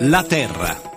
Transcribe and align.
La 0.00 0.22
Terra. 0.22 0.87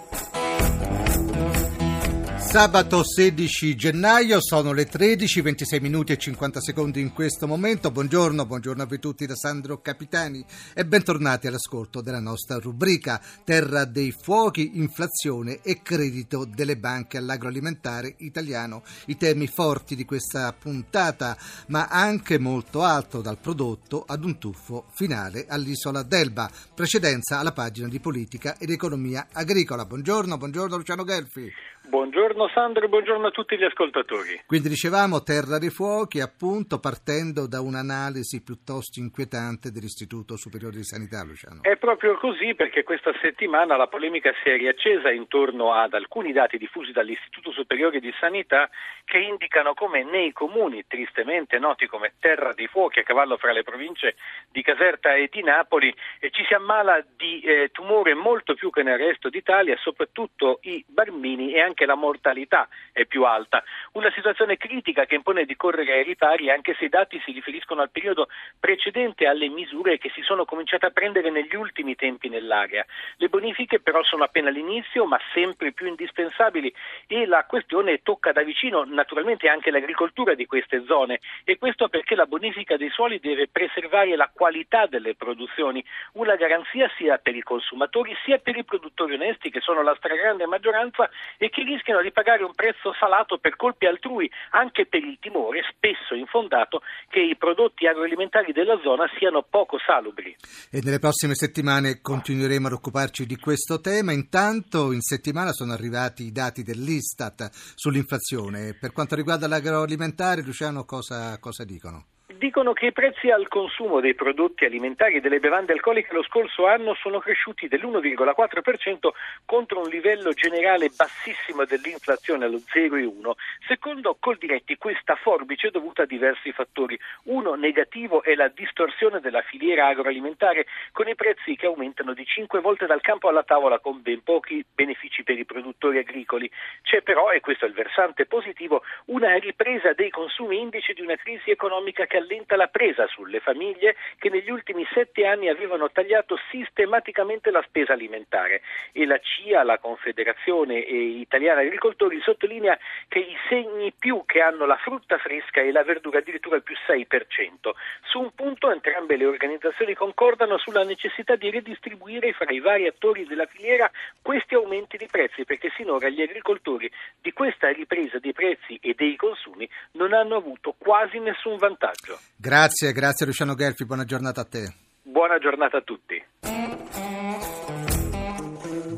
Sabato 2.51 3.01
16 3.01 3.77
gennaio 3.77 4.41
sono 4.41 4.73
le 4.73 4.85
13, 4.85 5.39
26 5.39 5.79
minuti 5.79 6.11
e 6.11 6.17
50 6.17 6.59
secondi 6.59 6.99
in 6.99 7.13
questo 7.13 7.47
momento. 7.47 7.91
Buongiorno, 7.91 8.45
buongiorno 8.45 8.83
a 8.83 8.85
voi 8.85 8.99
tutti 8.99 9.25
da 9.25 9.37
Sandro 9.37 9.79
Capitani 9.79 10.43
e 10.73 10.85
bentornati 10.85 11.47
all'ascolto 11.47 12.01
della 12.01 12.19
nostra 12.19 12.57
rubrica 12.57 13.21
Terra 13.45 13.85
dei 13.85 14.11
fuochi, 14.11 14.71
inflazione 14.73 15.61
e 15.61 15.81
credito 15.81 16.43
delle 16.43 16.75
banche 16.75 17.15
all'agroalimentare 17.15 18.15
italiano. 18.17 18.83
I 19.05 19.15
temi 19.15 19.47
forti 19.47 19.95
di 19.95 20.03
questa 20.03 20.51
puntata, 20.51 21.37
ma 21.67 21.87
anche 21.87 22.37
molto 22.37 22.83
alto 22.83 23.21
dal 23.21 23.37
prodotto 23.37 24.03
ad 24.05 24.25
un 24.25 24.37
tuffo 24.37 24.87
finale 24.91 25.45
all'isola 25.47 26.03
d'Elba. 26.03 26.51
Precedenza 26.75 27.39
alla 27.39 27.53
pagina 27.53 27.87
di 27.87 28.01
politica 28.01 28.57
ed 28.57 28.71
economia 28.71 29.29
agricola. 29.31 29.85
Buongiorno, 29.85 30.37
buongiorno 30.37 30.75
Luciano 30.75 31.05
Gelfi. 31.05 31.49
Buongiorno 31.91 32.47
Sandro 32.53 32.87
buongiorno 32.87 33.27
a 33.27 33.31
tutti 33.31 33.57
gli 33.57 33.65
ascoltatori. 33.65 34.43
Quindi 34.45 34.69
dicevamo 34.69 35.23
Terra 35.23 35.59
dei 35.59 35.69
Fuochi, 35.69 36.21
appunto 36.21 36.79
partendo 36.79 37.47
da 37.47 37.59
un'analisi 37.59 38.41
piuttosto 38.43 39.01
inquietante 39.01 39.71
dell'Istituto 39.71 40.37
Superiore 40.37 40.77
di 40.77 40.85
Sanità, 40.85 41.21
Luciano. 41.23 41.63
È 41.63 41.75
proprio 41.75 42.15
così 42.15 42.55
perché 42.55 42.83
questa 42.83 43.11
settimana 43.21 43.75
la 43.75 43.87
polemica 43.87 44.31
si 44.41 44.49
è 44.49 44.55
riaccesa 44.55 45.11
intorno 45.11 45.73
ad 45.73 45.93
alcuni 45.93 46.31
dati 46.31 46.57
diffusi 46.57 46.93
dall'Istituto 46.93 47.51
Superiore 47.51 47.99
di 47.99 48.13
Sanità 48.21 48.69
che 49.03 49.17
indicano 49.17 49.73
come 49.73 50.05
nei 50.05 50.31
comuni 50.31 50.85
tristemente 50.87 51.59
noti 51.59 51.87
come 51.87 52.13
Terra 52.19 52.53
dei 52.53 52.67
Fuochi 52.67 52.99
a 52.99 53.03
cavallo 53.03 53.35
fra 53.35 53.51
le 53.51 53.63
province 53.63 54.15
di 54.49 54.61
Caserta 54.61 55.13
e 55.15 55.27
di 55.29 55.43
Napoli 55.43 55.93
eh, 56.19 56.29
ci 56.31 56.45
si 56.47 56.53
ammala 56.53 57.03
di 57.17 57.41
eh, 57.41 57.69
tumore 57.73 58.13
molto 58.13 58.53
più 58.53 58.69
che 58.69 58.81
nel 58.81 58.97
resto 58.97 59.27
d'Italia, 59.27 59.75
soprattutto 59.77 60.59
i 60.61 60.83
bambini 60.87 61.51
e 61.53 61.59
anche 61.59 61.80
anche 61.81 61.85
la 61.85 61.95
mortalità 61.95 62.67
è 62.91 63.05
più 63.05 63.23
alta. 63.23 63.63
Una 63.93 64.11
situazione 64.11 64.57
critica 64.57 65.05
che 65.05 65.15
impone 65.15 65.45
di 65.45 65.55
correre 65.55 65.93
ai 65.93 66.03
ripari 66.03 66.49
anche 66.49 66.75
se 66.77 66.85
i 66.85 66.89
dati 66.89 67.19
si 67.25 67.31
riferiscono 67.31 67.81
al 67.81 67.89
periodo 67.89 68.27
precedente 68.59 69.25
alle 69.25 69.49
misure 69.49 69.97
che 69.97 70.11
si 70.13 70.21
sono 70.21 70.45
cominciate 70.45 70.85
a 70.85 70.91
prendere 70.91 71.31
negli 71.31 71.55
ultimi 71.55 71.95
tempi 71.95 72.29
nell'area. 72.29 72.85
Le 73.17 73.29
bonifiche 73.29 73.79
però 73.79 74.03
sono 74.03 74.23
appena 74.23 74.49
all'inizio 74.49 75.05
ma 75.05 75.19
sempre 75.33 75.71
più 75.71 75.87
indispensabili 75.87 76.73
e 77.07 77.25
la 77.25 77.45
questione 77.45 78.01
tocca 78.03 78.31
da 78.31 78.43
vicino 78.43 78.83
naturalmente 78.83 79.49
anche 79.49 79.71
l'agricoltura 79.71 80.35
di 80.35 80.45
queste 80.45 80.83
zone 80.85 81.19
e 81.43 81.57
questo 81.57 81.89
perché 81.89 82.15
la 82.15 82.25
bonifica 82.25 82.77
dei 82.77 82.89
suoli 82.89 83.19
deve 83.19 83.47
preservare 83.47 84.15
la 84.15 84.29
qualità 84.33 84.85
delle 84.85 85.15
produzioni, 85.15 85.83
una 86.13 86.35
garanzia 86.35 86.89
sia 86.97 87.17
per 87.17 87.35
i 87.35 87.41
consumatori 87.41 88.15
sia 88.23 88.37
per 88.37 88.57
i 88.57 88.63
produttori 88.63 89.15
onesti 89.15 89.49
che 89.49 89.61
sono 89.61 89.81
la 89.81 89.95
stragrande 89.95 90.45
maggioranza 90.45 91.09
e 91.37 91.49
che 91.49 91.63
rischiano 91.73 92.01
di 92.01 92.11
pagare 92.11 92.43
un 92.43 92.53
prezzo 92.53 92.93
salato 92.99 93.37
per 93.37 93.55
colpi 93.55 93.85
altrui, 93.85 94.29
anche 94.51 94.85
per 94.85 95.03
il 95.03 95.17
timore, 95.19 95.61
spesso 95.73 96.15
infondato, 96.15 96.81
che 97.09 97.21
i 97.21 97.35
prodotti 97.37 97.87
agroalimentari 97.87 98.51
della 98.51 98.79
zona 98.83 99.09
siano 99.17 99.43
poco 99.43 99.77
salubri. 99.79 100.35
E 100.69 100.81
nelle 100.83 100.99
prossime 100.99 101.35
settimane 101.35 102.01
continueremo 102.01 102.67
ad 102.67 102.73
occuparci 102.73 103.25
di 103.25 103.37
questo 103.37 103.79
tema. 103.79 104.11
Intanto 104.11 104.91
in 104.91 105.01
settimana 105.01 105.51
sono 105.51 105.73
arrivati 105.73 106.23
i 106.23 106.31
dati 106.31 106.63
dell'Istat 106.63 107.49
sull'inflazione. 107.75 108.77
Per 108.79 108.91
quanto 108.91 109.15
riguarda 109.15 109.47
l'agroalimentare, 109.47 110.41
Luciano, 110.41 110.83
cosa, 110.85 111.39
cosa 111.39 111.63
dicono? 111.63 112.10
Dicono 112.41 112.73
che 112.73 112.87
i 112.87 112.91
prezzi 112.91 113.29
al 113.29 113.47
consumo 113.47 113.99
dei 113.99 114.15
prodotti 114.15 114.65
alimentari 114.65 115.17
e 115.17 115.21
delle 115.21 115.37
bevande 115.37 115.73
alcoliche 115.73 116.11
lo 116.11 116.23
scorso 116.23 116.65
anno 116.65 116.95
sono 116.95 117.19
cresciuti 117.19 117.67
dell'1,4% 117.67 119.09
contro 119.45 119.81
un 119.81 119.87
livello 119.87 120.31
generale 120.31 120.89
bassissimo 120.89 121.65
dell'inflazione 121.65 122.45
allo 122.45 122.57
0,1. 122.57 123.33
Secondo 123.67 124.17
Coldiretti 124.19 124.75
questa 124.77 125.13
forbice 125.17 125.67
è 125.67 125.69
dovuta 125.69 126.01
a 126.01 126.07
diversi 126.07 126.51
fattori. 126.51 126.97
Uno 127.25 127.53
negativo 127.53 128.23
è 128.23 128.33
la 128.33 128.47
distorsione 128.47 129.19
della 129.19 129.41
filiera 129.41 129.85
agroalimentare 129.85 130.65
con 130.93 131.07
i 131.07 131.13
prezzi 131.13 131.55
che 131.55 131.67
aumentano 131.67 132.15
di 132.15 132.25
5 132.25 132.59
volte 132.59 132.87
dal 132.87 133.01
campo 133.01 133.29
alla 133.29 133.43
tavola 133.43 133.77
con 133.77 134.01
ben 134.01 134.23
pochi 134.23 134.65
benefici 134.73 135.21
per 135.21 135.37
i 135.37 135.45
produttori 135.45 135.99
agricoli. 135.99 136.49
C'è 136.81 137.03
però, 137.03 137.29
e 137.29 137.39
questo 137.39 137.65
è 137.65 137.67
il 137.67 137.75
versante 137.75 138.25
positivo, 138.25 138.81
una 139.05 139.35
ripresa 139.35 139.93
dei 139.93 140.09
consumi 140.09 140.59
indice 140.59 140.93
di 140.93 141.01
una 141.01 141.17
crisi 141.17 141.51
economica 141.51 142.07
che 142.07 142.17
allenta 142.31 142.55
la 142.55 142.67
presa 142.67 143.05
sulle 143.07 143.41
famiglie 143.41 143.95
che 144.17 144.29
negli 144.29 144.49
ultimi 144.49 144.87
sette 144.93 145.25
anni 145.25 145.49
avevano 145.49 145.91
tagliato 145.91 146.39
sistematicamente 146.49 147.51
la 147.51 147.61
spesa 147.67 147.93
alimentare 147.93 148.61
e 148.93 149.05
la 149.05 149.19
CIA, 149.19 149.63
la 149.63 149.77
Confederazione 149.77 150.77
Italiana 150.79 151.59
Agricoltori, 151.59 152.21
sottolinea 152.21 152.77
che 153.09 153.19
i 153.19 153.35
segni 153.49 153.91
più 153.97 154.23
che 154.25 154.41
hanno 154.41 154.65
la 154.65 154.77
frutta 154.77 155.17
fresca 155.17 155.59
e 155.59 155.71
la 155.71 155.83
verdura 155.83 156.19
addirittura 156.19 156.55
il 156.55 156.63
più 156.63 156.75
6%. 156.87 157.71
Su 158.03 158.19
un 158.19 158.31
punto 158.33 158.71
entrambe 158.71 159.17
le 159.17 159.25
organizzazioni 159.25 159.93
concordano 159.93 160.57
sulla 160.57 160.83
necessità 160.83 161.35
di 161.35 161.49
redistribuire 161.49 162.31
fra 162.31 162.49
i 162.51 162.59
vari 162.59 162.87
attori 162.87 163.25
della 163.25 163.45
filiera 163.45 163.91
questi 164.21 164.55
aumenti 164.55 164.95
di 164.95 165.07
prezzi 165.11 165.43
perché 165.43 165.71
sinora 165.75 166.07
gli 166.07 166.21
agricoltori 166.21 166.89
di 167.19 167.33
questa 167.33 167.69
ripresa 167.69 168.19
dei 168.19 168.33
prezzi 168.33 168.79
e 168.81 168.93
dei 168.95 169.15
consumi 169.15 169.67
non 169.93 170.13
hanno 170.13 170.35
avuto 170.35 170.75
quasi 170.77 171.19
nessun 171.19 171.57
vantaggio. 171.57 172.20
Grazie, 172.35 172.91
grazie 172.91 173.25
Luciano 173.25 173.55
Gelfi, 173.55 173.85
buona 173.85 174.05
giornata 174.05 174.41
a 174.41 174.45
te. 174.45 174.73
Buona 175.03 175.37
giornata 175.37 175.77
a 175.77 175.81
tutti. 175.81 176.23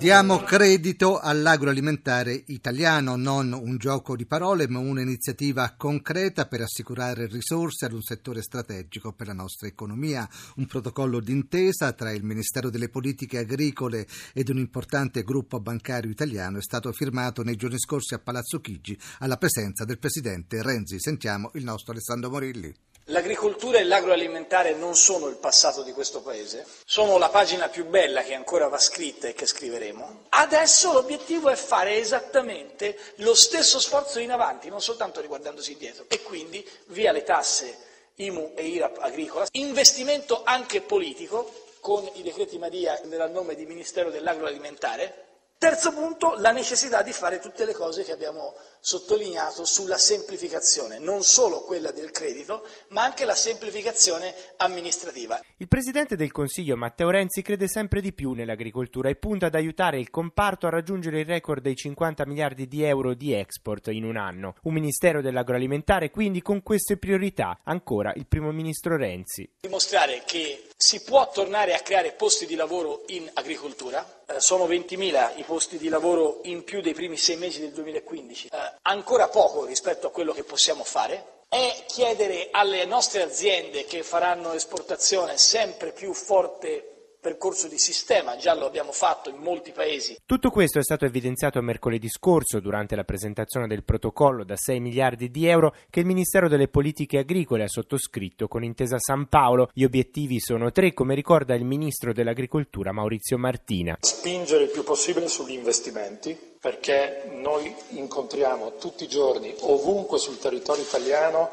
Diamo 0.04 0.40
credito 0.40 1.18
all'agroalimentare 1.18 2.44
italiano, 2.48 3.16
non 3.16 3.54
un 3.54 3.78
gioco 3.78 4.18
di 4.18 4.26
parole, 4.26 4.68
ma 4.68 4.80
un'iniziativa 4.80 5.76
concreta 5.78 6.46
per 6.46 6.60
assicurare 6.60 7.26
risorse 7.28 7.86
ad 7.86 7.94
un 7.94 8.02
settore 8.02 8.42
strategico 8.42 9.14
per 9.14 9.28
la 9.28 9.34
nostra 9.34 9.70
economia. 9.70 10.28
Un 10.58 10.66
protocollo 10.66 11.22
d'intesa 11.22 11.94
tra 11.94 12.12
il 12.12 12.26
Ministero 12.26 12.70
delle 12.70 12.90
Politiche 12.90 13.38
Agricole 13.38 14.06
ed 14.34 14.50
un 14.50 14.58
importante 14.58 15.24
gruppo 15.24 15.62
bancario 15.62 16.12
italiano 16.12 16.58
è 16.58 16.62
stato 16.62 16.92
firmato 16.92 17.42
nei 17.42 17.56
giorni 17.56 17.80
scorsi 17.80 18.14
a 18.14 18.20
Palazzo 18.20 18.60
Chigi 18.60 19.00
alla 19.20 19.38
presenza 19.38 19.86
del 19.86 20.00
Presidente 20.00 20.62
Renzi. 20.62 21.00
Sentiamo 21.00 21.50
il 21.54 21.64
nostro 21.64 21.94
Alessandro 21.94 22.30
Morilli. 22.30 22.74
L'agricoltura 23.08 23.80
e 23.80 23.84
l'agroalimentare 23.84 24.74
non 24.76 24.96
sono 24.96 25.28
il 25.28 25.36
passato 25.36 25.84
di 25.84 25.92
questo 25.92 26.22
Paese, 26.22 26.66
sono 26.86 27.18
la 27.18 27.28
pagina 27.28 27.68
più 27.68 27.86
bella 27.86 28.24
che 28.24 28.34
ancora 28.34 28.70
va 28.70 28.78
scritta 28.78 29.28
e 29.28 29.34
che 29.34 29.46
scriveremo. 29.46 30.28
Adesso 30.30 30.94
l'obiettivo 30.94 31.50
è 31.50 31.56
fare 31.56 31.98
esattamente 31.98 32.98
lo 33.16 33.34
stesso 33.34 33.82
sforzo 33.82 34.20
in 34.20 34.32
avanti, 34.32 34.70
non 34.70 34.82
soltanto 34.82 35.20
riguardandosi 35.20 35.74
indietro. 35.74 36.06
E 36.08 36.22
quindi 36.22 36.66
via 36.88 37.12
le 37.12 37.24
tasse 37.24 37.78
IMU 38.16 38.54
e 38.56 38.68
IRAP 38.68 38.98
agricola, 39.02 39.48
investimento 39.52 40.44
anche 40.46 40.80
politico 40.80 41.52
con 41.82 42.10
i 42.14 42.22
decreti 42.22 42.58
Maria 42.58 43.02
nel 43.04 43.30
nome 43.32 43.56
di 43.56 43.66
Ministero 43.66 44.12
dell'Agroalimentare. 44.12 45.33
Terzo 45.64 45.94
punto, 45.94 46.36
la 46.40 46.52
necessità 46.52 47.02
di 47.04 47.14
fare 47.14 47.40
tutte 47.40 47.64
le 47.64 47.72
cose 47.72 48.04
che 48.04 48.12
abbiamo 48.12 48.54
sottolineato 48.82 49.64
sulla 49.64 49.98
semplificazione, 49.98 51.00
non 51.00 51.24
solo 51.24 51.62
quella 51.62 51.92
del 51.92 52.12
credito, 52.12 52.68
ma 52.90 53.04
anche 53.04 53.24
la 53.24 53.34
semplificazione 53.34 54.36
amministrativa. 54.58 55.40
Il 55.56 55.70
Presidente 55.70 56.18
del 56.18 56.34
Consiglio 56.34 56.76
Matteo 56.76 57.10
Renzi 57.10 57.42
crede 57.42 57.70
sempre 57.70 58.02
di 58.02 58.12
più 58.12 58.34
nell'agricoltura 58.34 59.08
e 59.08 59.16
punta 59.16 59.46
ad 59.46 59.56
aiutare 59.56 60.00
il 60.00 60.10
comparto 60.10 60.68
a 60.68 60.70
raggiungere 60.70 61.22
il 61.22 61.26
record 61.26 61.62
dei 61.62 61.78
50 61.78 62.26
miliardi 62.26 62.68
di 62.68 62.84
euro 62.84 63.14
di 63.14 63.32
export 63.32 63.88
in 63.88 64.04
un 64.04 64.18
anno. 64.18 64.56
Un 64.64 64.74
Ministero 64.74 65.22
dell'agroalimentare 65.22 66.10
quindi 66.10 66.42
con 66.42 66.62
queste 66.62 66.98
priorità. 66.98 67.62
Ancora 67.64 68.12
il 68.18 68.28
Primo 68.28 68.52
Ministro 68.52 68.98
Renzi. 68.98 69.50
Dimostrare 69.62 70.24
che 70.26 70.68
si 70.76 71.02
può 71.04 71.32
tornare 71.32 71.74
a 71.74 71.80
creare 71.80 72.12
posti 72.12 72.46
di 72.46 72.56
lavoro 72.56 73.04
in 73.08 73.32
agricoltura, 73.36 74.23
eh, 74.36 74.40
sono 74.40 74.68
20.000 74.68 75.34
i 75.36 75.44
posti 75.44 75.78
di 75.78 75.90
lavoro 75.90 76.40
in 76.44 76.64
più 76.64 76.82
dei 76.82 76.94
primi 76.94 77.18
sei 77.18 77.38
mesi 77.38 77.60
del 77.60 77.72
2015. 77.72 78.48
Eh, 78.48 78.58
ancora 78.84 79.28
poco 79.28 79.66
rispetto 79.66 80.08
a 80.08 80.12
quello 80.12 80.34
che 80.34 80.44
possiamo 80.44 80.84
fare, 80.84 81.42
è 81.48 81.84
chiedere 81.86 82.48
alle 82.52 82.86
nostre 82.86 83.22
aziende 83.22 83.86
che 83.86 84.02
faranno 84.04 84.54
esportazione 84.54 85.38
sempre 85.38 85.92
più 85.92 86.14
forte 86.14 86.93
percorso 87.24 87.70
di 87.70 87.80
sistema, 87.80 88.36
già 88.36 88.54
lo 88.54 88.66
abbiamo 88.66 88.92
fatto 88.92 89.30
in 89.30 89.38
molti 89.38 89.72
paesi. 89.72 90.18
Tutto 90.26 90.50
questo 90.50 90.80
è 90.80 90.84
stato 90.84 91.06
evidenziato 91.06 91.62
mercoledì 91.62 92.10
scorso 92.10 92.60
durante 92.60 92.98
la 92.98 93.06
presentazione 93.06 93.66
del 93.66 93.86
protocollo 93.86 94.44
da 94.44 94.58
6 94.58 94.82
miliardi 94.82 95.32
di 95.32 95.48
euro 95.48 95.74
che 95.90 96.02
il 96.02 96.06
Ministero 96.06 96.50
delle 96.50 96.68
Politiche 96.68 97.20
Agricole 97.20 97.64
ha 97.64 97.70
sottoscritto 97.70 98.50
con 98.50 98.66
Intesa 98.66 99.00
San 99.00 99.28
Paolo. 99.28 99.70
Gli 99.74 99.86
obiettivi 99.86 100.42
sono 100.42 100.74
tre, 100.74 100.94
come 100.94 101.16
ricorda 101.16 101.56
il 101.56 101.64
Ministro 101.64 102.12
dell'Agricoltura 102.12 102.92
Maurizio 102.92 103.38
Martina. 103.38 103.98
Spingere 104.02 104.66
il 104.66 104.70
più 104.72 104.84
possibile 104.84 105.30
sugli 105.30 105.54
investimenti 105.54 106.38
perché 106.60 107.30
noi 107.32 107.74
incontriamo 107.92 108.76
tutti 108.76 109.06
i 109.06 109.08
giorni, 109.08 109.54
ovunque 109.62 110.18
sul 110.18 110.40
territorio 110.40 110.84
italiano, 110.84 111.50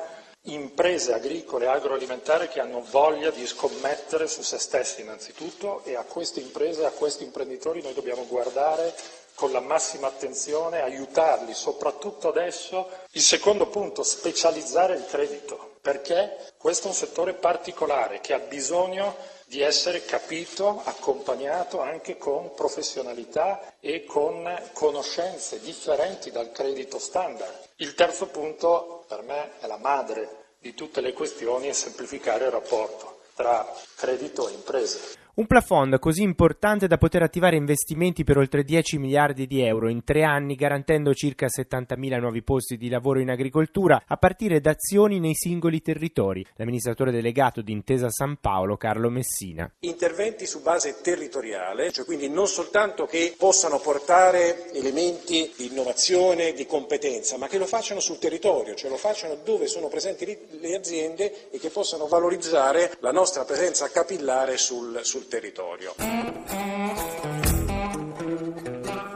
imprese 0.53 1.13
agricole 1.13 1.65
e 1.65 1.69
agroalimentari 1.69 2.49
che 2.49 2.61
hanno 2.61 2.85
voglia 2.91 3.31
di 3.31 3.47
scommettere 3.47 4.27
su 4.27 4.43
se 4.43 4.59
stessi 4.59 5.01
innanzitutto 5.01 5.83
e 5.85 5.97
a 5.97 6.03
queste 6.05 6.41
imprese, 6.41 6.85
a 6.85 6.91
questi 6.91 7.25
imprenditori 7.25 7.83
noi 7.83 7.95
dobbiamo 7.95 8.27
guardare 8.27 8.95
con 9.35 9.53
la 9.53 9.61
massima 9.61 10.07
attenzione, 10.07 10.83
aiutarli, 10.83 11.55
soprattutto 11.55 12.29
adesso. 12.29 12.89
Il 13.13 13.23
secondo 13.23 13.69
punto, 13.69 14.03
specializzare 14.03 14.95
il 14.97 15.07
credito, 15.07 15.77
perché 15.81 16.37
questo 16.59 16.87
è 16.87 16.91
un 16.91 16.95
settore 16.97 17.33
particolare 17.33 18.21
che 18.21 18.35
ha 18.35 18.39
bisogno 18.39 19.17
di 19.47 19.63
essere 19.63 20.05
capito, 20.05 20.83
accompagnato 20.85 21.81
anche 21.81 22.19
con 22.19 22.53
professionalità 22.55 23.77
e 23.81 24.05
con 24.05 24.47
conoscenze 24.75 25.59
differenti 25.61 26.31
dal 26.31 26.53
credito 26.53 26.99
standard. 26.99 27.69
Il 27.77 27.95
terzo 27.95 28.27
punto 28.27 29.05
per 29.09 29.23
me 29.23 29.53
è 29.59 29.67
la 29.67 29.79
madre 29.79 30.40
di 30.61 30.75
tutte 30.75 31.01
le 31.01 31.15
questioni 31.15 31.69
è 31.69 31.73
semplificare 31.73 32.45
il 32.45 32.51
rapporto 32.51 33.23
tra 33.35 33.67
credito 33.97 34.49
e 34.49 34.53
imprese. 34.53 35.17
Un 35.41 35.47
plafond 35.47 35.99
così 35.99 36.21
importante 36.21 36.87
da 36.87 36.99
poter 36.99 37.23
attivare 37.23 37.57
investimenti 37.57 38.25
per 38.25 38.37
oltre 38.37 38.63
10 38.63 38.99
miliardi 38.99 39.47
di 39.47 39.63
euro 39.63 39.89
in 39.89 40.05
tre 40.05 40.23
anni, 40.23 40.55
garantendo 40.55 41.15
circa 41.15 41.47
70.000 41.47 42.21
nuovi 42.21 42.43
posti 42.43 42.77
di 42.77 42.91
lavoro 42.91 43.21
in 43.21 43.31
agricoltura, 43.31 44.03
a 44.07 44.19
partire 44.19 44.61
da 44.61 44.73
azioni 44.73 45.19
nei 45.19 45.35
singoli 45.35 45.81
territori. 45.81 46.45
L'amministratore 46.57 47.11
delegato 47.11 47.63
di 47.63 47.73
Intesa 47.73 48.11
San 48.11 48.37
Paolo, 48.39 48.77
Carlo 48.77 49.09
Messina. 49.09 49.73
Interventi 49.79 50.45
su 50.45 50.61
base 50.61 51.01
territoriale, 51.01 51.91
cioè 51.91 52.05
quindi 52.05 52.29
non 52.29 52.47
soltanto 52.47 53.07
che 53.07 53.35
possano 53.39 53.79
portare 53.79 54.71
elementi 54.75 55.51
di 55.57 55.69
innovazione, 55.69 56.53
di 56.53 56.67
competenza, 56.67 57.39
ma 57.39 57.47
che 57.47 57.57
lo 57.57 57.65
facciano 57.65 58.01
sul 58.01 58.19
territorio, 58.19 58.75
cioè 58.75 58.91
lo 58.91 58.99
facciano 58.99 59.39
dove 59.43 59.69
sono 59.69 59.89
presenti 59.89 60.37
le 60.61 60.77
aziende 60.77 61.51
e 61.51 61.59
che 61.59 61.71
possano 61.71 62.09
valorizzare 62.09 62.99
la 63.01 63.11
nostra 63.11 63.45
presenza 63.45 63.89
capillare 63.89 64.59
sul, 64.59 65.01
sul 65.03 65.21
sul 65.21 65.29
territorio. 65.31 65.95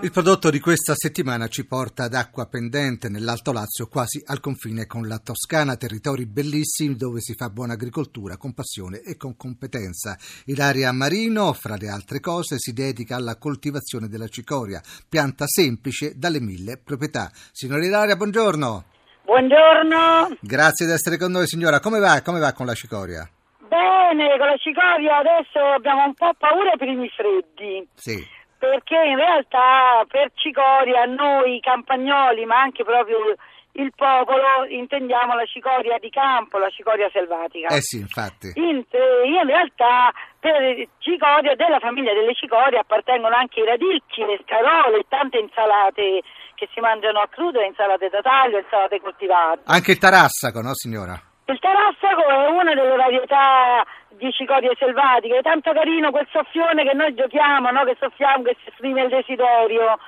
Il 0.00 0.11
prodotto 0.11 0.50
di 0.50 0.61
questa 0.61 0.94
settimana 0.94 1.49
ci 1.49 1.66
porta 1.66 2.05
ad 2.05 2.14
Acqua 2.14 2.46
Pendente, 2.46 3.08
nell'Alto 3.08 3.52
Lazio, 3.52 3.88
quasi 3.88 4.22
al 4.26 4.38
confine 4.38 4.87
con 4.87 5.08
la 5.08 5.19
Toscana, 5.19 5.76
territori 5.76 6.26
bellissimi 6.26 6.94
dove 6.94 7.20
si 7.20 7.34
fa 7.34 7.50
buona 7.50 7.72
agricoltura 7.72 8.37
con 8.37 8.52
passione 8.52 9.00
e 9.00 9.16
con 9.16 9.37
competenza. 9.37 10.16
Ilaria 10.44 10.93
Marino, 10.93 11.52
fra 11.52 11.76
le 11.76 11.88
altre 11.88 12.20
cose, 12.20 12.58
si 12.58 12.72
dedica 12.72 13.16
alla 13.16 13.37
coltivazione 13.37 14.08
della 14.08 14.28
cicoria, 14.28 14.81
pianta 15.08 15.46
semplice 15.49 16.12
dalle 16.16 16.40
mille 16.40 16.76
proprietà. 16.76 17.31
Signora 17.50 17.84
Ilaria, 17.84 18.14
buongiorno. 18.14 18.84
Buongiorno. 19.25 20.37
Grazie 20.40 20.87
di 20.87 20.93
essere 20.93 21.16
con 21.16 21.32
noi, 21.32 21.49
signora. 21.49 21.81
Come 21.81 21.99
va, 21.99 22.20
Come 22.22 22.38
va 22.38 22.52
con 22.52 22.66
la 22.66 22.75
cicoria? 22.75 23.28
Bene, 23.75 24.38
con 24.38 24.47
la 24.47 24.56
cicoria 24.56 25.19
adesso 25.19 25.59
abbiamo 25.59 26.05
un 26.05 26.15
po' 26.15 26.31
paura 26.38 26.71
ai 26.71 26.79
primi 26.79 27.09
freddi. 27.09 27.87
Sì. 27.94 28.23
Perché 28.56 28.94
in 28.94 29.17
realtà 29.17 30.05
per 30.06 30.31
cicoria 30.35 31.05
noi 31.06 31.59
campagnoli, 31.59 32.44
ma 32.47 32.61
anche 32.61 32.85
proprio 32.85 33.35
il 33.73 33.93
popolo, 33.97 34.65
intendiamo 34.69 35.35
la 35.35 35.44
cicoria 35.44 35.99
di 35.99 36.09
campo, 36.09 36.59
la 36.59 36.71
cicoria 36.71 37.11
selvatica. 37.12 37.75
Eh 37.75 37.81
sì, 37.81 37.99
infatti. 37.99 38.53
In, 38.55 38.85
in 38.87 39.44
realtà 39.44 40.12
per 40.38 40.87
cicoria 40.99 41.56
della 41.56 41.81
famiglia 41.81 42.15
delle 42.15 42.35
cicorie 42.35 42.79
appartengono 42.79 43.35
anche 43.35 43.59
i 43.59 43.67
radicchi, 43.67 44.25
le 44.25 44.38
scarole 44.47 44.99
e 44.99 45.06
tante 45.09 45.38
insalate 45.38 46.23
che 46.55 46.69
si 46.73 46.79
mangiano 46.79 47.19
a 47.19 47.26
crudo, 47.29 47.61
insalate 47.61 48.09
da 48.09 48.21
taglio, 48.23 48.59
insalate 48.59 49.00
coltivate. 49.00 49.62
Anche 49.67 49.91
il 49.91 49.99
tarassaco, 49.99 50.61
no 50.61 50.75
signora? 50.75 51.21
Il 51.46 51.58
tarassaco 51.58 52.25
è 52.26 52.49
una 52.49 52.73
delle 52.75 52.96
varietà 52.96 53.85
di 54.11 54.32
cicorie 54.32 54.75
selvatiche, 54.79 55.38
è 55.38 55.43
tanto 55.43 55.73
carino 55.73 56.11
quel 56.11 56.26
soffione 56.31 56.85
che 56.85 56.94
noi 56.94 57.14
giochiamo, 57.14 57.70
no? 57.70 57.85
che 57.85 57.96
soffiamo, 58.00 58.44
che 58.44 58.56
si 58.62 58.70
esprime 58.70 59.02
il 59.02 59.08
desiderio. 59.11 59.99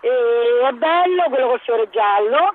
E 0.00 0.68
è 0.68 0.72
bello 0.72 1.24
quello 1.28 1.48
col 1.48 1.60
fiore 1.60 1.90
giallo 1.90 2.54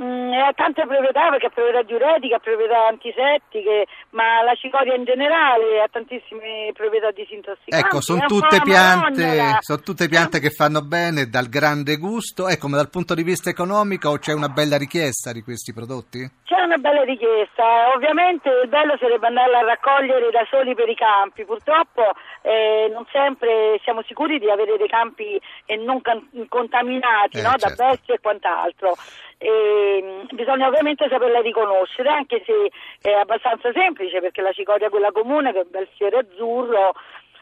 Mm, 0.00 0.32
ha 0.32 0.52
tante 0.54 0.86
proprietà 0.86 1.28
perché 1.28 1.46
ha 1.46 1.50
proprietà 1.50 1.82
diuretiche, 1.82 2.34
ha 2.34 2.38
proprietà 2.38 2.86
antisettiche, 2.86 3.86
ma 4.10 4.42
la 4.42 4.54
cicoria 4.54 4.94
in 4.94 5.04
generale 5.04 5.82
ha 5.82 5.88
tantissime 5.90 6.72
proprietà 6.72 7.10
disintossicanti. 7.10 7.86
Ecco, 7.86 8.00
sono 8.00 8.24
tutte, 8.24 8.62
piante, 8.62 9.58
sono 9.60 9.80
tutte 9.80 10.08
piante 10.08 10.40
che 10.40 10.48
fanno 10.48 10.80
bene 10.80 11.28
dal 11.28 11.48
grande 11.50 11.98
gusto. 11.98 12.48
Ecco, 12.48 12.68
ma 12.68 12.76
dal 12.76 12.88
punto 12.88 13.14
di 13.14 13.22
vista 13.22 13.50
economico 13.50 14.16
c'è 14.16 14.32
una 14.32 14.48
bella 14.48 14.78
richiesta 14.78 15.30
di 15.30 15.42
questi 15.42 15.74
prodotti? 15.74 16.24
C'è 16.44 16.60
una 16.62 16.78
bella 16.78 17.02
richiesta, 17.02 17.92
ovviamente 17.94 18.48
il 18.48 18.68
bello 18.68 18.96
sarebbe 18.98 19.26
andarla 19.26 19.58
a 19.58 19.64
raccogliere 19.64 20.30
da 20.30 20.46
soli 20.48 20.74
per 20.74 20.88
i 20.88 20.94
campi, 20.94 21.44
purtroppo 21.44 22.12
eh, 22.40 22.88
non 22.90 23.04
sempre 23.12 23.78
siamo 23.82 24.02
sicuri 24.06 24.38
di 24.38 24.48
avere 24.48 24.78
dei 24.78 24.88
campi 24.88 25.38
eh, 25.66 25.76
non 25.76 26.00
can- 26.00 26.26
contaminati 26.48 27.38
eh, 27.38 27.42
no? 27.42 27.56
certo. 27.58 27.74
da 27.76 27.90
bestie 27.90 28.14
e 28.14 28.20
quant'altro. 28.20 28.96
E, 29.36 29.81
bisogna 30.30 30.68
ovviamente 30.68 31.08
saperla 31.08 31.40
riconoscere, 31.40 32.08
anche 32.08 32.42
se 32.44 32.70
è 33.00 33.12
abbastanza 33.12 33.70
semplice 33.72 34.20
perché 34.20 34.42
la 34.42 34.52
cicoria 34.52 34.88
quella 34.88 35.12
comune 35.12 35.52
che 35.52 35.60
è 35.60 35.62
un 35.64 35.70
bel 35.70 35.88
fiore 35.96 36.18
azzurro, 36.18 36.92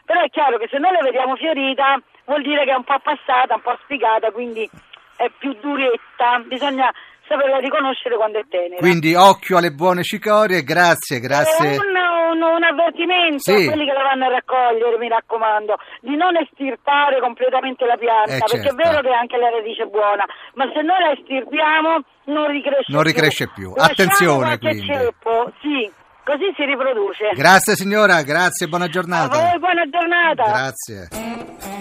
però 0.04 0.20
è 0.22 0.28
chiaro 0.31 0.58
che 0.58 0.69
se 0.69 0.78
noi 0.78 0.92
la 0.92 1.02
vediamo 1.02 1.37
fiorita 1.37 2.00
vuol 2.25 2.42
dire 2.42 2.64
che 2.64 2.72
è 2.72 2.76
un 2.76 2.84
po' 2.84 2.98
passata, 2.98 3.54
un 3.54 3.62
po' 3.62 3.78
spiegata, 3.82 4.31
quindi 4.31 4.69
è 5.16 5.31
più 5.38 5.52
duretta, 5.60 6.38
bisogna 6.46 6.92
saperla 7.30 7.58
riconoscere 7.58 8.16
quando 8.16 8.40
è 8.40 8.44
tenera. 8.50 8.76
Quindi 8.82 9.14
occhio 9.14 9.58
alle 9.58 9.70
buone 9.70 10.02
cicorie, 10.02 10.62
grazie, 10.64 11.20
grazie. 11.20 11.70
È 11.70 11.78
un, 11.78 11.94
un, 12.34 12.42
un 12.42 12.64
avvertimento 12.64 13.38
Sì. 13.38 13.66
a 13.66 13.70
quelli 13.70 13.86
che 13.86 13.92
la 13.94 14.02
vanno 14.02 14.24
a 14.26 14.30
raccogliere, 14.34 14.98
mi 14.98 15.08
raccomando, 15.08 15.78
di 16.02 16.16
non 16.16 16.36
estirpare 16.36 17.20
completamente 17.20 17.86
la 17.86 17.96
pianta, 17.96 18.34
Eh, 18.34 18.38
perché 18.42 18.66
certo. 18.66 18.74
è 18.74 18.74
vero 18.74 19.00
che 19.00 19.10
anche 19.14 19.36
la 19.38 19.50
radice 19.50 19.82
è 19.84 19.86
buona, 19.86 20.24
ma 20.54 20.64
se 20.74 20.82
noi 20.82 20.98
la 20.98 21.12
estirpiamo 21.14 21.90
non 22.34 22.46
ricresce 22.50 22.90
Non 22.92 23.02
più. 23.02 23.10
ricresce 23.12 23.48
più. 23.54 23.72
Attenzione, 23.76 24.58
quindi. 24.58 24.86
ceppo, 24.86 25.52
sì, 25.62 25.90
così 26.24 26.52
si 26.56 26.64
riproduce. 26.64 27.30
Grazie 27.34 27.74
signora, 27.74 28.22
grazie, 28.22 28.66
buona 28.66 28.84
a 28.86 28.88
giornata. 28.88 29.38
voi 29.38 29.58
buona 29.58 29.84
giornata. 29.88 30.42
Grazie. 30.50 31.79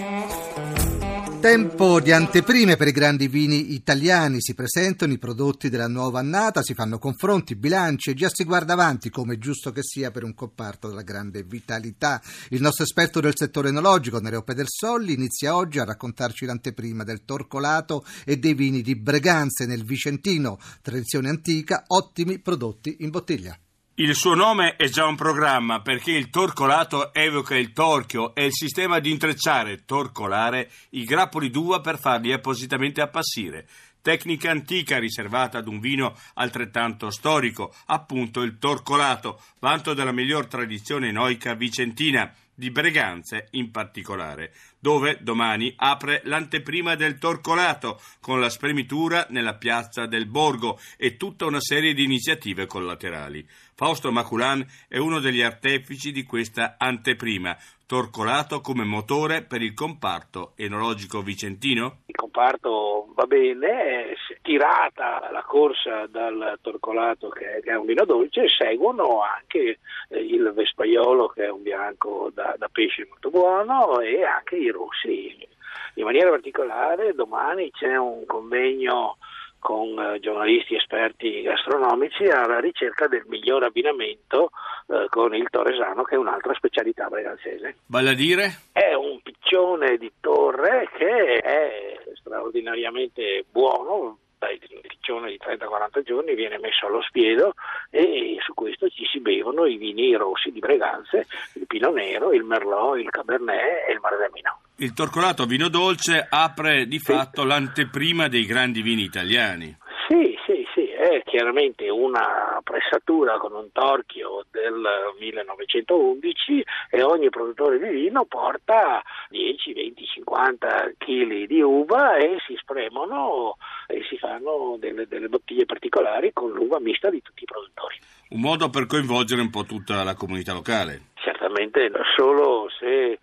Tempo 1.40 2.00
di 2.00 2.12
anteprime 2.12 2.76
per 2.76 2.88
i 2.88 2.92
grandi 2.92 3.26
vini 3.26 3.72
italiani, 3.72 4.42
si 4.42 4.52
presentano 4.52 5.14
i 5.14 5.18
prodotti 5.18 5.70
della 5.70 5.88
nuova 5.88 6.18
annata, 6.18 6.62
si 6.62 6.74
fanno 6.74 6.98
confronti, 6.98 7.56
bilanci 7.56 8.10
e 8.10 8.14
già 8.14 8.28
si 8.30 8.44
guarda 8.44 8.74
avanti 8.74 9.08
come 9.08 9.34
è 9.34 9.38
giusto 9.38 9.72
che 9.72 9.82
sia 9.82 10.10
per 10.10 10.22
un 10.22 10.34
comparto 10.34 10.88
della 10.88 11.00
grande 11.00 11.42
vitalità. 11.42 12.20
Il 12.50 12.60
nostro 12.60 12.84
esperto 12.84 13.20
del 13.20 13.32
settore 13.34 13.70
enologico, 13.70 14.20
Nereo 14.20 14.42
Pedersolli, 14.42 15.14
inizia 15.14 15.56
oggi 15.56 15.78
a 15.78 15.84
raccontarci 15.84 16.44
l'anteprima 16.44 17.04
del 17.04 17.24
torcolato 17.24 18.04
e 18.26 18.36
dei 18.36 18.52
vini 18.52 18.82
di 18.82 18.94
Breganze 18.94 19.64
nel 19.64 19.82
Vicentino, 19.82 20.58
tradizione 20.82 21.30
antica, 21.30 21.84
ottimi 21.86 22.38
prodotti 22.38 22.96
in 23.00 23.08
bottiglia. 23.08 23.58
Il 24.00 24.14
suo 24.14 24.34
nome 24.34 24.76
è 24.76 24.88
già 24.88 25.04
un 25.04 25.14
programma 25.14 25.82
perché 25.82 26.12
il 26.12 26.30
torcolato 26.30 27.12
evoca 27.12 27.54
il 27.54 27.74
torchio 27.74 28.34
e 28.34 28.46
il 28.46 28.54
sistema 28.54 28.98
di 28.98 29.10
intrecciare, 29.10 29.84
torcolare, 29.84 30.70
i 30.92 31.04
grappoli 31.04 31.50
d'uva 31.50 31.82
per 31.82 31.98
farli 31.98 32.32
appositamente 32.32 33.02
appassire. 33.02 33.68
Tecnica 34.00 34.50
antica 34.50 34.98
riservata 34.98 35.58
ad 35.58 35.68
un 35.68 35.80
vino 35.80 36.16
altrettanto 36.32 37.10
storico, 37.10 37.74
appunto 37.88 38.40
il 38.40 38.56
torcolato, 38.56 39.38
vanto 39.58 39.92
della 39.92 40.12
miglior 40.12 40.46
tradizione 40.46 41.08
enoica 41.08 41.52
vicentina, 41.52 42.32
di 42.60 42.70
Breganze 42.70 43.48
in 43.52 43.70
particolare, 43.70 44.52
dove 44.78 45.16
domani 45.22 45.72
apre 45.76 46.20
l'anteprima 46.24 46.94
del 46.94 47.16
Torcolato 47.16 47.98
con 48.20 48.38
la 48.38 48.50
spremitura 48.50 49.26
nella 49.30 49.54
piazza 49.54 50.04
del 50.04 50.26
Borgo 50.26 50.78
e 50.98 51.16
tutta 51.16 51.46
una 51.46 51.60
serie 51.60 51.94
di 51.94 52.04
iniziative 52.04 52.66
collaterali. 52.66 53.48
Fausto 53.80 54.12
Maculan 54.12 54.62
è 54.88 54.98
uno 54.98 55.20
degli 55.20 55.40
artefici 55.40 56.12
di 56.12 56.24
questa 56.24 56.74
anteprima, 56.76 57.56
Torcolato 57.86 58.60
come 58.60 58.84
motore 58.84 59.40
per 59.40 59.62
il 59.62 59.72
comparto 59.72 60.52
enologico 60.56 61.22
vicentino? 61.22 62.00
Il 62.04 62.14
comparto 62.14 63.10
va 63.14 63.24
bene, 63.24 64.10
è 64.10 64.14
tirata 64.42 65.30
la 65.32 65.42
corsa 65.44 66.06
dal 66.08 66.58
torcolato 66.60 67.30
che 67.30 67.60
è, 67.64 67.74
un 67.74 67.86
vino 67.86 68.04
dolce, 68.04 68.48
seguono 68.48 69.22
anche 69.22 69.78
eh, 70.10 70.18
il 70.18 70.52
vespaiolo 70.54 71.28
che 71.28 71.46
è 71.46 71.50
un 71.50 71.62
bianco 71.62 72.30
da, 72.34 72.54
da 72.58 72.68
pesce 72.70 73.06
molto 73.08 73.30
buono 73.30 73.98
e 74.00 74.22
anche 74.24 74.56
i 74.56 74.68
rossi. 74.68 75.48
In 75.94 76.04
maniera 76.04 76.28
particolare 76.28 77.14
domani 77.14 77.70
c'è 77.70 77.96
un 77.96 78.26
convegno 78.26 79.16
con 79.60 79.96
eh, 79.98 80.18
giornalisti 80.18 80.74
esperti 80.74 81.42
gastronomici 81.42 82.24
alla 82.24 82.58
ricerca 82.58 83.06
del 83.06 83.24
miglior 83.26 83.62
abbinamento 83.62 84.50
eh, 84.88 85.06
con 85.08 85.34
il 85.34 85.46
torresano 85.50 86.02
che 86.02 86.16
è 86.16 86.18
un'altra 86.18 86.52
specialità 86.54 87.06
breganzese. 87.08 87.76
Vale 87.86 88.10
a 88.10 88.14
dire? 88.14 88.62
È 88.72 88.94
un 88.94 89.20
piccione 89.22 89.96
di 89.98 90.10
torre 90.18 90.88
che 90.96 91.36
è 91.36 92.00
straordinariamente 92.14 93.44
buono, 93.50 94.18
dai 94.38 94.58
piccione 94.80 95.30
di 95.30 95.38
30-40 95.38 96.02
giorni 96.02 96.34
viene 96.34 96.58
messo 96.58 96.86
allo 96.86 97.02
spiedo 97.02 97.52
e 97.90 98.38
su 98.40 98.54
questo 98.54 98.88
ci 98.88 99.04
si 99.04 99.20
bevono 99.20 99.66
i 99.66 99.76
vini 99.76 100.14
rossi 100.14 100.50
di 100.50 100.60
Breganze, 100.60 101.26
il 101.54 101.66
Pino 101.66 101.90
Nero, 101.90 102.32
il 102.32 102.44
Merlot, 102.44 102.98
il 102.98 103.10
Cabernet 103.10 103.86
e 103.86 103.92
il 103.92 104.00
Marzamino. 104.00 104.60
Il 104.82 104.94
torcolato 104.94 105.44
vino 105.44 105.68
dolce 105.68 106.26
apre 106.26 106.86
di 106.86 106.98
fatto 106.98 107.44
l'anteprima 107.44 108.28
dei 108.28 108.46
grandi 108.46 108.80
vini 108.80 109.02
italiani. 109.02 109.76
Sì, 110.08 110.34
sì, 110.46 110.66
sì, 110.72 110.86
è 110.86 111.22
chiaramente 111.22 111.90
una 111.90 112.58
pressatura 112.64 113.36
con 113.36 113.52
un 113.52 113.70
torchio 113.72 114.46
del 114.50 114.82
1911 115.18 116.64
e 116.92 117.02
ogni 117.02 117.28
produttore 117.28 117.78
di 117.78 117.90
vino 117.90 118.24
porta 118.24 119.02
10, 119.28 119.74
20, 119.74 120.06
50 120.06 120.92
kg 120.96 121.44
di 121.44 121.60
uva 121.60 122.16
e 122.16 122.38
si 122.46 122.56
spremono 122.58 123.58
e 123.86 124.02
si 124.08 124.16
fanno 124.16 124.76
delle, 124.78 125.06
delle 125.06 125.28
bottiglie 125.28 125.66
particolari 125.66 126.32
con 126.32 126.52
l'uva 126.52 126.80
mista 126.80 127.10
di 127.10 127.20
tutti 127.20 127.42
i 127.42 127.46
produttori. 127.46 127.98
Un 128.30 128.40
modo 128.40 128.70
per 128.70 128.86
coinvolgere 128.86 129.42
un 129.42 129.50
po' 129.50 129.64
tutta 129.64 130.02
la 130.04 130.14
comunità 130.14 130.54
locale. 130.54 131.08
Certamente 131.16 131.90
solo 132.16 132.68
se 132.78 133.18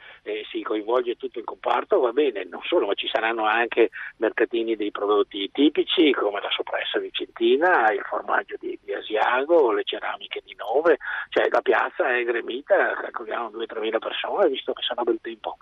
coinvolge 0.88 1.18
tutto 1.18 1.40
il 1.40 1.46
comparto 1.46 2.00
va 2.00 2.12
bene, 2.14 2.46
non 2.46 2.62
solo, 2.64 2.88
ma 2.88 2.94
ci 2.94 3.10
saranno 3.12 3.46
anche 3.46 3.90
mercatini 4.18 4.78
dei 4.78 4.92
prodotti 4.92 5.50
tipici 5.52 6.12
come 6.14 6.40
la 6.42 6.50
soppressa 6.50 6.98
vicentina, 7.00 7.92
il 7.92 8.02
formaggio 8.08 8.56
di, 8.58 8.80
di 8.82 8.94
Asiago, 8.94 9.74
le 9.74 9.84
ceramiche 9.84 10.42
di 10.46 10.56
Nove, 10.56 10.98
cioè 11.30 11.48
la 11.50 11.62
piazza 11.62 12.16
è 12.16 12.24
gremita, 12.24 12.94
calcoliamo 12.94 13.50
2-3 13.50 13.80
mila 13.80 14.00
persone 14.00 14.48
visto 14.48 14.72
che 14.72 14.84
sarà 14.84 15.04
bel 15.04 15.20
tempo. 15.22 15.58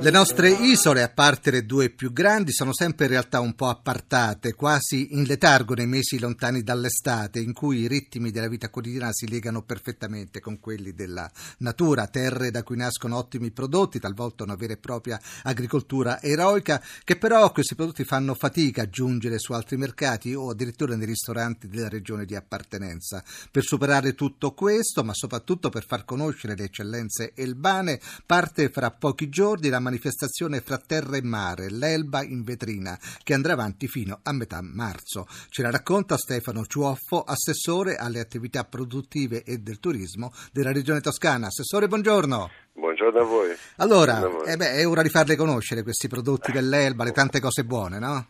Le 0.00 0.10
nostre 0.10 0.50
isole, 0.50 1.02
a 1.02 1.08
parte 1.08 1.50
le 1.50 1.64
due 1.64 1.88
più 1.88 2.12
grandi, 2.12 2.52
sono 2.52 2.74
sempre 2.74 3.04
in 3.04 3.12
realtà 3.12 3.40
un 3.40 3.54
po' 3.54 3.68
appartate, 3.68 4.54
quasi 4.54 5.14
in 5.14 5.22
letargo 5.22 5.74
nei 5.74 5.86
mesi 5.86 6.18
lontani 6.18 6.62
dall'estate, 6.62 7.38
in 7.38 7.52
cui 7.52 7.80
i 7.80 7.88
ritmi 7.88 8.30
della 8.30 8.48
vita 8.48 8.68
quotidiana 8.68 9.12
si 9.12 9.28
legano 9.28 9.62
perfettamente 9.62 10.40
con 10.40 10.60
quelli 10.60 10.94
della 10.94 11.30
natura, 11.58 12.06
terre 12.06 12.50
da 12.50 12.62
cui 12.62 12.76
nascono 12.76 13.16
ottimi 13.16 13.50
prodotti, 13.50 13.98
talvolta 13.98 14.44
una 14.44 14.56
vera 14.56 14.74
e 14.74 14.78
propria 14.78 15.20
agricoltura 15.44 16.20
eroica, 16.20 16.82
che 17.02 17.16
però 17.16 17.50
questi 17.52 17.74
prodotti 17.74 18.04
fanno 18.04 18.34
fatica 18.34 18.82
a 18.82 18.90
giungere 18.90 19.38
su 19.38 19.52
altri 19.52 19.76
mercati 19.76 20.34
o 20.34 20.50
addirittura 20.50 20.96
nei 20.96 21.06
ristoranti 21.06 21.68
della 21.68 21.88
regione 21.88 22.26
di 22.26 22.34
appartenenza. 22.34 23.22
Per 23.50 23.62
superare 23.62 24.14
tutto 24.14 24.52
questo, 24.52 25.04
ma 25.04 25.14
soprattutto 25.14 25.70
per 25.70 25.86
far 25.86 26.04
conoscere 26.04 26.56
le 26.56 26.64
eccellenze 26.64 27.32
elbane, 27.34 28.00
parte 28.26 28.68
fra 28.68 28.90
pochi 28.90 29.28
giorni 29.28 29.68
la 29.68 29.80
manifestazione 29.84 30.60
fra 30.60 30.78
terra 30.78 31.16
e 31.16 31.22
mare, 31.22 31.70
l'Elba 31.70 32.22
in 32.22 32.42
vetrina, 32.42 32.98
che 33.22 33.34
andrà 33.34 33.52
avanti 33.52 33.86
fino 33.86 34.18
a 34.22 34.32
metà 34.32 34.60
marzo. 34.62 35.26
Ce 35.50 35.62
la 35.62 35.70
racconta 35.70 36.16
Stefano 36.16 36.64
Ciuoffo, 36.64 37.22
assessore 37.22 37.96
alle 37.96 38.18
attività 38.18 38.64
produttive 38.64 39.44
e 39.44 39.58
del 39.58 39.78
turismo 39.78 40.32
della 40.52 40.72
regione 40.72 41.00
toscana. 41.00 41.46
Assessore, 41.46 41.86
buongiorno. 41.86 42.50
Buongiorno 42.72 43.20
a 43.20 43.24
voi. 43.24 43.54
Allora, 43.76 44.16
a 44.16 44.28
voi. 44.28 44.48
Eh 44.48 44.56
beh, 44.56 44.72
è 44.72 44.86
ora 44.86 45.02
di 45.02 45.10
farle 45.10 45.36
conoscere 45.36 45.82
questi 45.82 46.08
prodotti 46.08 46.50
dell'Elba, 46.50 47.04
le 47.04 47.12
tante 47.12 47.38
cose 47.40 47.64
buone, 47.64 47.98
no? 47.98 48.26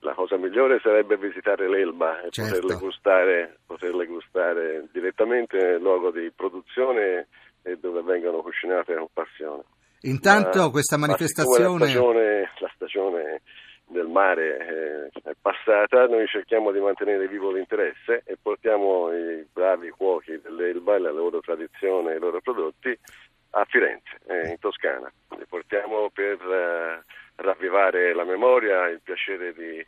La 0.00 0.14
cosa 0.14 0.36
migliore 0.36 0.78
sarebbe 0.80 1.16
visitare 1.16 1.68
l'Elba 1.68 2.22
e 2.22 2.30
certo. 2.30 2.60
poterle, 2.60 2.78
gustare, 2.78 3.58
poterle 3.66 4.06
gustare 4.06 4.88
direttamente 4.92 5.56
nel 5.56 5.80
luogo 5.80 6.10
di 6.10 6.30
produzione 6.34 7.26
e 7.62 7.76
dove 7.78 8.02
vengono 8.02 8.40
cucinate 8.40 8.94
con 8.94 9.08
passione. 9.12 9.64
Intanto 10.02 10.58
ma, 10.62 10.70
questa 10.70 10.96
manifestazione... 10.96 11.78
La 11.78 11.86
stagione, 11.86 12.50
la 12.58 12.70
stagione, 12.74 13.40
del 13.88 14.06
mare 14.06 14.58
eh, 14.58 15.30
è 15.30 15.34
passata, 15.40 16.06
noi 16.06 16.26
cerchiamo 16.26 16.70
di 16.72 16.78
mantenere 16.78 17.26
vivo 17.26 17.50
l'interesse 17.50 18.22
e 18.24 18.36
portiamo 18.40 19.10
i 19.12 19.46
bravi 19.50 19.88
cuochi 19.90 20.38
dell'Elba 20.42 20.96
e 20.96 20.98
la 20.98 21.10
loro 21.10 21.40
tradizione 21.40 22.12
e 22.12 22.16
i 22.16 22.20
loro 22.20 22.40
prodotti 22.40 22.96
a 23.50 23.64
Firenze, 23.64 24.18
eh, 24.26 24.48
in 24.50 24.58
Toscana. 24.58 25.10
Li 25.36 25.46
portiamo 25.48 26.10
per 26.12 26.38
eh, 26.40 27.02
ravvivare 27.36 28.14
la 28.14 28.24
memoria, 28.24 28.88
il 28.88 29.00
piacere 29.02 29.54
di 29.54 29.84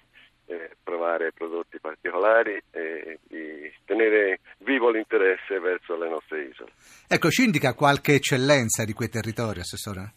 eh, 0.50 0.76
provare 0.82 1.32
prodotti 1.32 1.78
particolari 1.78 2.60
e 2.72 3.18
di 3.28 3.72
tenere 3.84 4.40
vivo 4.58 4.90
l'interesse 4.90 5.60
verso 5.60 5.96
le 5.96 6.08
nostre 6.08 6.42
isole. 6.42 6.72
Ecco, 7.08 7.30
ci 7.30 7.44
indica 7.44 7.74
qualche 7.74 8.14
eccellenza 8.14 8.84
di 8.84 8.92
quei 8.92 9.08
territori, 9.08 9.60
Assessore? 9.60 10.14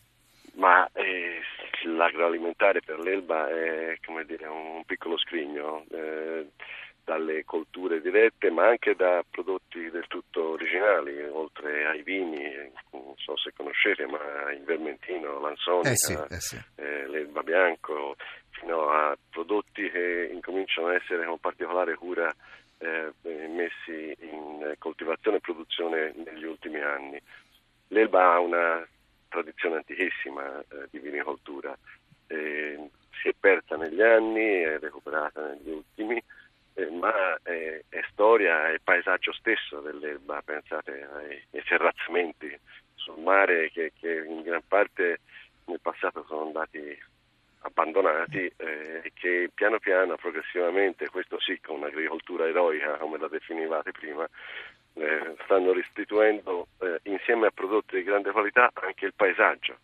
Ma 0.56 0.90
eh, 0.94 1.40
l'agroalimentare 1.86 2.82
per 2.82 3.00
l'Elba 3.00 3.48
è 3.50 3.98
come 4.06 4.26
dire, 4.26 4.48
un 4.48 4.84
piccolo 4.86 5.18
scrigno. 5.18 5.86
Eh, 5.92 6.48
dalle 7.06 7.44
colture 7.44 8.00
dirette 8.00 8.50
ma 8.50 8.68
anche 8.70 8.96
da 8.96 9.24
prodotti 9.30 9.90
del 9.90 10.08
tutto 10.08 10.52
originali, 10.52 11.22
oltre 11.22 11.86
ai 11.86 12.02
vini, 12.02 12.42
non 12.92 13.14
so 13.18 13.36
se 13.36 13.52
conoscete, 13.56 14.06
ma 14.06 14.52
il 14.54 14.64
vermentino, 14.64 15.40
l'ansonica, 15.40 15.92
eh 15.92 15.96
sì, 15.98 16.14
eh 16.14 16.40
sì. 16.40 16.58
eh, 16.76 17.08
l'elba 17.10 17.44
bianco, 17.44 18.16
fino 18.64 18.90
a 18.90 19.18
prodotti 19.30 19.90
che 19.90 20.30
incominciano 20.32 20.88
a 20.88 20.96
essere 20.96 21.26
con 21.26 21.38
particolare 21.38 21.96
cura 21.96 22.34
eh, 22.78 23.12
messi 23.22 24.16
in 24.22 24.74
coltivazione 24.80 25.38
e 25.38 25.42
produzione 25.42 26.14
negli 26.16 26.46
ultimi 26.46 26.80
anni. 26.80 27.22
L'Elba 27.90 28.34
ha 28.34 28.40
una 28.40 28.88
tradizione 29.28 29.78
antichissima 29.78 30.60
eh, 30.60 30.88
di 30.90 31.00
vinicoltura, 31.00 31.78
si 32.28 33.28
è 33.28 33.34
persa 33.40 33.76
negli 33.76 34.02
anni, 34.02 34.62
è 34.62 34.80
recuperata 34.80 35.46
negli 35.48 35.70
ultimi, 35.70 36.22
eh, 36.74 36.90
ma 36.90 37.38
è, 37.44 37.84
è, 37.90 38.02
storia 38.12 38.70
e 38.70 38.80
paesaggio 38.84 39.34
stesso 39.34 39.82
dell'Elba, 39.82 40.42
pensate 40.44 41.08
ai, 41.14 41.44
ai 41.52 41.64
terrazzamenti 41.64 42.58
sul 42.96 43.20
mare 43.20 43.70
che, 43.72 43.92
che 44.00 44.24
in 44.26 44.42
gran 44.42 44.64
parte 44.68 45.20
nel 45.66 45.80
passato 45.80 46.26
sono 46.28 46.46
andati 46.48 46.98
abbandonati 47.64 48.52
eh, 48.58 49.02
e 49.04 49.12
che 49.14 49.50
piano 49.54 49.80
piano, 49.80 50.16
progressivamente, 50.16 51.10
questo 51.10 51.40
sì 51.40 51.60
con 51.60 51.78
un'agricoltura 51.78 52.48
eroica 52.48 52.98
come 52.98 53.18
la 53.18 53.28
definivate 53.28 53.92
prima, 53.92 54.28
eh, 54.94 55.36
stanno 55.44 55.74
restituendo 55.74 56.68
eh, 56.80 57.00
insieme 57.04 57.48
a 57.48 57.52
prodotti 57.52 57.96
di 57.96 58.04
grande 58.04 58.32
qualità 58.32 58.70
anche 58.74 59.06
il 59.06 59.14
paesaggio, 59.16 59.78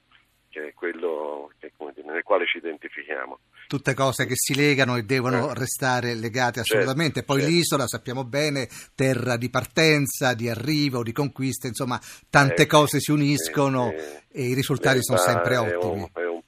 che 0.50 0.68
è 0.68 0.74
quello 0.74 1.52
che, 1.60 1.72
dire, 1.96 2.12
nel 2.12 2.24
quale 2.24 2.46
ci 2.46 2.58
identifichiamo. 2.58 3.40
Tutte 3.68 3.94
cose 3.94 4.26
che 4.26 4.34
si 4.36 4.56
legano 4.56 4.96
e 4.98 5.04
devono 5.04 5.52
eh. 5.52 5.54
restare 5.54 6.16
legate 6.16 6.64
certo, 6.64 6.74
assolutamente. 6.74 7.24
Poi 7.24 7.40
certo. 7.40 7.54
l'isola, 7.54 7.88
sappiamo 7.88 8.24
bene, 8.24 8.68
terra 8.96 9.38
di 9.38 9.50
partenza, 9.50 10.34
di 10.34 10.50
arrivo, 10.50 11.04
di 11.04 11.12
conquista, 11.12 11.68
insomma, 11.68 12.00
tante 12.30 12.66
cose 12.66 13.00
si 13.00 13.12
uniscono 13.12 13.92
e 13.92 14.42
i 14.44 14.54
risultati 14.54 15.02
sono 15.02 15.20
sempre 15.20 15.58
ottimi. 15.58 16.10
È 16.14 16.20
un, 16.20 16.24
è 16.24 16.28
un 16.28 16.39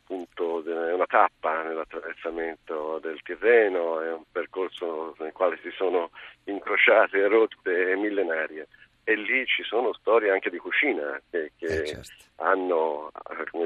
tappa 1.11 1.63
nell'attraversamento 1.63 2.97
del 2.99 3.21
Tirreno, 3.21 3.99
è 3.99 4.13
un 4.13 4.23
percorso 4.31 5.13
nel 5.19 5.33
quale 5.33 5.59
si 5.61 5.69
sono 5.71 6.09
incrociate 6.45 7.27
rotte 7.27 7.97
millenarie 7.97 8.65
e 9.03 9.15
lì 9.15 9.45
ci 9.45 9.61
sono 9.63 9.91
storie 9.91 10.31
anche 10.31 10.49
di 10.49 10.57
cucina 10.57 11.21
che, 11.29 11.51
che 11.57 11.81
eh 11.81 11.85
certo. 11.85 12.13
hanno 12.37 13.11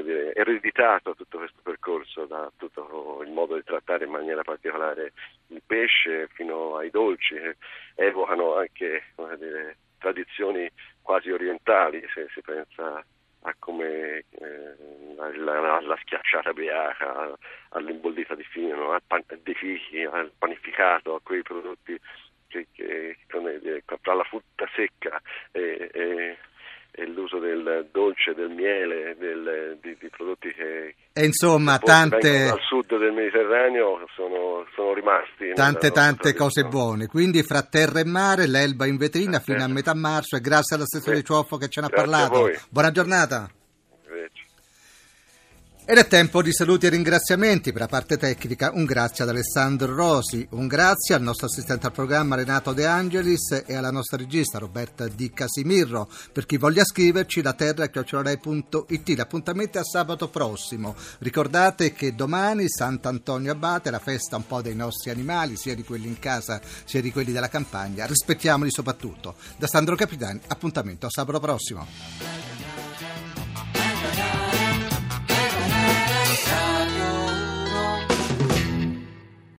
dire, 0.02 0.34
ereditato 0.34 1.14
tutto 1.14 1.38
questo 1.38 1.60
percorso, 1.62 2.24
da 2.24 2.50
tutto 2.56 3.22
il 3.24 3.30
modo 3.30 3.54
di 3.54 3.62
trattare 3.62 4.06
in 4.06 4.10
maniera 4.10 4.42
particolare 4.42 5.12
il 5.48 5.62
pesce 5.64 6.26
fino 6.32 6.76
ai 6.76 6.90
dolci, 6.90 7.36
evocano 7.94 8.56
anche 8.56 9.04
dire, 9.38 9.76
tradizioni 9.98 10.68
quasi 11.00 11.30
orientali 11.30 12.04
se 12.12 12.26
si 12.34 12.40
pensa 12.40 13.04
a 13.46 13.54
come 13.58 14.24
eh, 14.28 14.76
la, 15.36 15.80
la, 15.80 15.96
schiacciata 16.00 16.52
biaca, 16.52 17.32
all'imbollita 17.70 18.34
di 18.34 18.42
fino, 18.44 18.90
al 18.90 19.02
pan, 19.06 19.22
di 19.42 19.54
fichi, 19.54 20.02
al 20.02 20.32
panificato, 20.36 21.14
a 21.14 21.20
quei 21.22 21.42
prodotti 21.42 21.98
che, 22.48 22.66
che 22.72 23.16
tra 24.02 24.14
la 24.14 24.24
frutta 24.24 24.68
secca 24.74 25.20
e, 25.52 25.90
e, 25.92 26.00
e, 26.00 26.38
l'uso 27.04 27.38
del 27.38 27.88
dolce, 27.92 28.34
del 28.34 28.50
miele, 28.50 29.16
del, 29.18 29.78
di, 29.82 29.96
di, 30.00 30.08
prodotti 30.08 30.52
che, 30.52 30.94
e 31.12 31.24
insomma, 31.24 31.78
tante... 31.78 32.46
dal 32.46 32.60
sud 32.60 32.98
del 32.98 33.12
Mediterraneo 33.12 34.06
sono, 34.14 34.66
sono 34.74 34.94
rimasti. 34.94 35.52
Tante 35.54 35.90
tante 35.90 36.34
cose 36.34 36.64
buone, 36.64 37.06
quindi 37.06 37.42
fra 37.42 37.62
terra 37.62 38.00
e 38.00 38.04
mare, 38.04 38.46
l'Elba 38.46 38.86
in 38.86 38.96
vetrina 38.96 39.40
fino 39.40 39.62
a 39.62 39.68
metà 39.68 39.94
marzo 39.94 40.36
e 40.36 40.40
grazie 40.40 40.76
all'assessore 40.76 41.22
Ciuoffo 41.22 41.56
che 41.56 41.68
ce 41.68 41.80
ne 41.80 41.86
ha 41.86 41.90
parlato. 41.90 42.50
Buona 42.70 42.90
giornata. 42.90 43.48
Ed 45.88 45.98
è 45.98 46.08
tempo 46.08 46.42
di 46.42 46.52
saluti 46.52 46.86
e 46.86 46.88
ringraziamenti 46.88 47.70
per 47.70 47.82
la 47.82 47.86
parte 47.86 48.16
tecnica. 48.16 48.72
Un 48.74 48.86
grazie 48.86 49.22
ad 49.22 49.30
Alessandro 49.30 49.94
Rosi, 49.94 50.44
un 50.50 50.66
grazie 50.66 51.14
al 51.14 51.22
nostro 51.22 51.46
assistente 51.46 51.86
al 51.86 51.92
programma 51.92 52.34
Renato 52.34 52.72
De 52.72 52.84
Angelis 52.84 53.62
e 53.64 53.72
alla 53.76 53.92
nostra 53.92 54.16
regista 54.16 54.58
Roberta 54.58 55.06
Di 55.06 55.30
Casimirro. 55.32 56.08
Per 56.32 56.44
chi 56.44 56.56
voglia 56.56 56.82
scriverci, 56.82 57.40
la 57.40 57.52
terra 57.52 57.86
chiocciolarai.it. 57.86 59.08
L'appuntamento 59.10 59.78
è 59.78 59.82
a 59.82 59.84
sabato 59.84 60.28
prossimo. 60.28 60.96
Ricordate 61.20 61.92
che 61.92 62.16
domani 62.16 62.68
Sant'Antonio 62.68 63.52
Abate, 63.52 63.92
la 63.92 64.00
festa 64.00 64.34
un 64.34 64.46
po' 64.48 64.62
dei 64.62 64.74
nostri 64.74 65.12
animali, 65.12 65.56
sia 65.56 65.76
di 65.76 65.84
quelli 65.84 66.08
in 66.08 66.18
casa 66.18 66.60
sia 66.84 67.00
di 67.00 67.12
quelli 67.12 67.30
della 67.30 67.48
campagna. 67.48 68.06
Rispettiamoli 68.06 68.72
soprattutto. 68.72 69.36
Da 69.56 69.68
Sandro 69.68 69.94
Capitani, 69.94 70.40
appuntamento 70.48 71.06
a 71.06 71.10
sabato 71.10 71.38
prossimo. 71.38 72.65